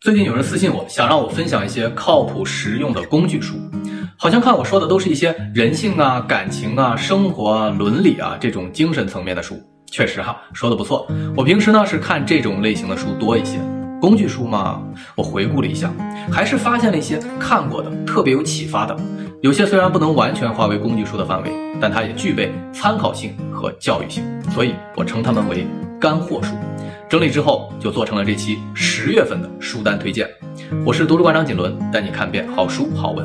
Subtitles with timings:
[0.00, 3.54] 最近有人私信我，想让我分享一些靠谱实用的工具书，
[4.18, 9.58] 好像看我说的都是一些人性啊、感情啊、生活啊、伦理啊这种精神层面的书。
[9.90, 11.06] 确实哈，说的不错。
[11.36, 13.58] 我平时呢是看这种类型的书多一些。
[14.00, 14.82] 工具书嘛，
[15.14, 15.90] 我回顾了一下，
[16.30, 18.94] 还是发现了一些看过的特别有启发的。
[19.40, 21.50] 有些虽然不能完全划为工具书的范围，
[21.80, 25.66] 但它也具备参考性和教育性，所以我称它们为
[25.98, 26.54] 干货书。
[27.14, 30.28] 整理之后就做成了这期十月份的书单推荐。
[30.84, 33.24] 我是读书馆长锦纶，带你看遍好书好文。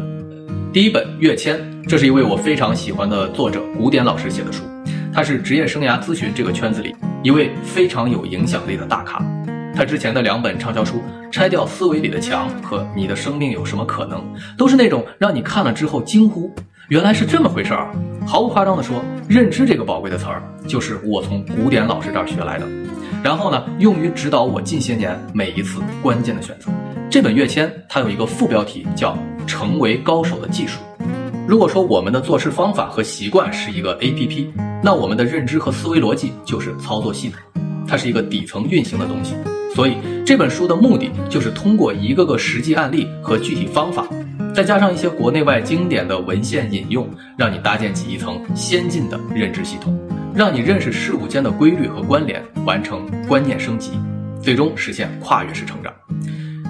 [0.72, 1.58] 第一本《跃迁》，
[1.88, 4.64] 这是一位我非常喜欢的作者古典老师写的书，
[5.12, 9.26] 他是职业生涯咨询这个圈子里一位非常有影响力的大咖。
[9.76, 10.98] 他之前的两本畅销书
[11.32, 14.20] 《拆掉思维里的墙》和《你的生命有什么可能》，
[14.56, 16.54] 都是那种让你看了之后惊呼
[16.90, 17.92] ：“原来是这么回事儿！”
[18.24, 22.68] 毫不夸张地说，认知这个宝贵的词儿，就是我从古典老师这儿学来的。
[23.24, 26.72] 然后呢，用于指导我近些年每一次关键的选择。
[27.10, 30.80] 这本《跃迁》它有一个副标题叫“成为高手的技术”。
[31.48, 34.48] 如果说我们的做事方法和习惯是一个 APP，
[34.84, 37.40] 那我们的认知和思维逻辑就是操作系统，
[37.88, 39.34] 它是一个底层运行的东西。
[39.74, 44.08] 所以这本书的目的就是通过一个个实际案例和具体方法，
[44.54, 49.98] 再加上一些国内外经典的文献引用，让你搭建起一层先进的认知系统，
[50.36, 53.92] 让你认识事物间的规律和关联，完成观念升级，
[54.42, 55.94] 最终实现跨越式成长。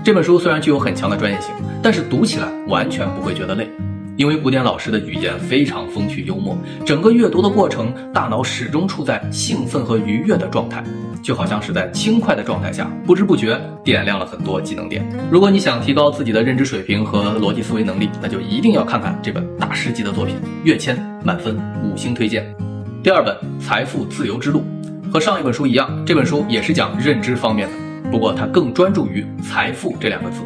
[0.04, 3.70] 这本书虽然具有很强的专业性，但是读起来完全不会觉得累。
[4.16, 10.84] 因为古典老师的语言非常风趣幽默，整个阅读的过程，大脑始终处在兴奋和愉悦的状态，
[11.24, 15.08] 就好像是在轻快的状态下，不知不觉点亮了很多技能点。
[15.32, 22.69] 如果你想提高自己的认知水平和逻辑思维能力，那就一定要看看这本大师级的作品《跃迁》，满分五星推荐。
[23.02, 23.34] 第二本
[23.66, 24.62] 《财富自由之路》，
[25.10, 30.42] 和上一本书一样，这本书也是讲认知方面的，不过它更专注于财富这两个字。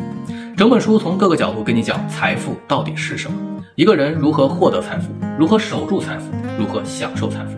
[0.56, 3.36] 整本书从各个角度跟你讲财富到底是什么。
[3.74, 7.58] 一个人如何获得财富，如何守住财富，如何享受财富？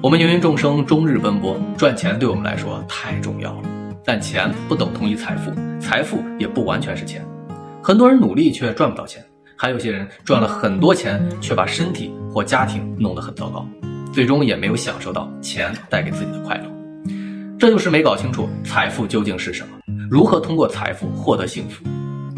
[0.00, 3.68] 我们芸芸众生终日奔波，赚钱对我们来说太重要了。
[4.04, 7.26] 但钱不等同于财富，财富也不完全是钱。
[7.82, 9.24] 很多人努力却赚不到钱，
[9.56, 13.66] 还有些人赚了很多钱，却把身体或家庭弄得很糟糕，
[14.14, 16.70] 最终也没有享受到钱带给自己的快乐。
[17.58, 19.76] 这就是没搞清楚财富究竟是什么，
[20.08, 21.84] 如何通过财富获得幸福。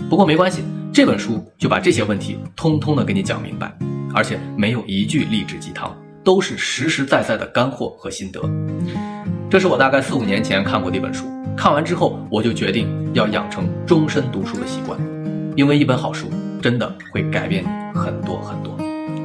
[0.08, 0.62] 不过没关系。
[0.92, 3.70] 这本书就把这些问题通通的给你讲明白，
[4.14, 5.94] 而且没有一句励志鸡汤，
[6.24, 8.40] 都是实实在在的干货和心得。
[9.50, 14.98] 这是我大概四五年前看过的一本书，看完之后我就决定要养成终身读书的习惯，
[15.54, 16.30] 因为一本好书
[16.62, 18.74] 真的会改变你很多很多。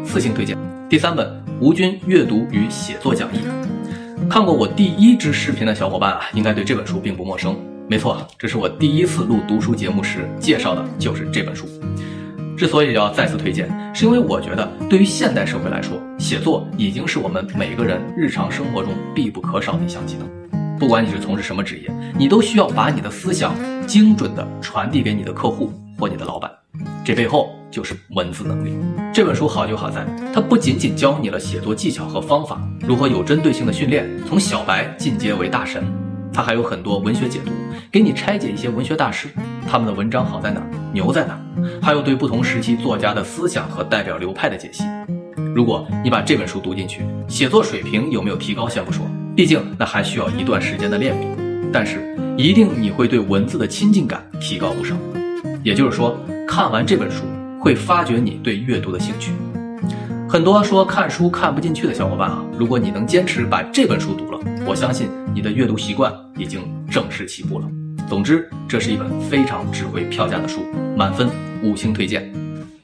[0.05, 0.70] 四星推荐。
[0.91, 1.25] 第三本
[1.61, 3.37] 《吴军阅读与写作讲义》，
[4.27, 7.57] 看过我第一支视频的小伙伴啊，应该对这本书并不陌生。
[7.87, 11.65] 没错，这是我第一次录读书节目时介绍的，就是这本书。
[12.57, 20.27] 之所以要再次推荐，是因为我觉得对于现代社会来说，写作已经是我们每个人日常生活中必不可少的一项技能。
[20.77, 23.55] 不管你是从事什么职业，你都需要把你的思想
[23.87, 26.51] 精准地传递给你的客户或你的老板。
[27.05, 28.77] 这背后就是文字能力。
[29.13, 35.83] 这本书好就好在，它不仅仅教你了写作技巧和方法，如何有针对性的训练，从小白进阶为大神。
[36.33, 37.51] 它还有很多文学解读，
[37.91, 39.27] 给你拆解一些文学大师
[39.67, 40.61] 他们的文章好在哪，
[40.93, 41.37] 牛在哪，
[41.81, 44.85] 还有对不同时期作家的思想和代表流派的解析。
[45.53, 49.05] 如果你把这本书读进去，写作水平有没有提高先不说，
[49.35, 51.27] 毕竟那还需要一段时间的练笔，
[51.73, 54.95] 但是一定你会对文字的亲近感提高不少。
[55.63, 56.17] 也就是说，
[56.47, 57.23] 看完这本书
[57.61, 59.31] 会发掘你对阅读的兴趣。
[60.27, 67.67] 很多说看书看不进去的小伙伴啊，如果你能坚持把这本书读了，我相信你的阅读习惯已经正式起步了。
[68.09, 70.61] 总之，这是一本非常值回票价的书，
[70.97, 71.29] 满分
[71.61, 72.33] 五星推荐。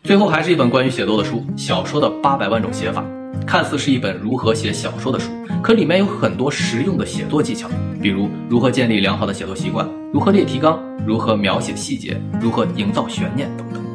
[0.04, 3.02] 最后还是一本关于写作的书，《小说的八百万种写法》，
[3.46, 5.32] 看似是一本如何写小说的书，
[5.64, 7.68] 可里面有很多实用的写作技巧，
[8.02, 13.87] 比如如何建立良好的写作习惯，如何列提纲，如何描写细节，如何营造悬念等等。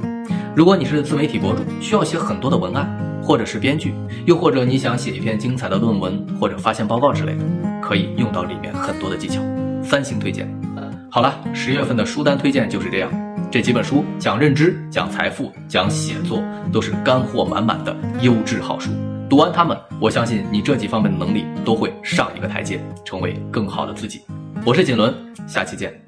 [0.54, 2.99] 如果你是自媒体博主，需要写很多的文案。
[3.25, 3.94] 或者是编剧，
[4.26, 7.44] 又或者你想写一篇精彩的论文或者发现报告之类的，
[7.81, 9.40] 可以用到里面很多的技巧。
[9.81, 10.52] 三星推荐。
[11.08, 13.08] 好了，十月份的书单推荐就是这样。
[13.49, 18.90] 这几本书讲认知、讲财富、讲写作，都是干货满满的优质好书。
[19.31, 24.22] 读完它们，我相信你这几方面的能力都会上一个台阶，成为更好的自己。
[24.66, 25.14] 我是锦纶，
[25.46, 26.01] 下期见。